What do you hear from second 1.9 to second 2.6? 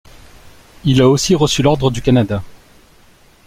du Canada.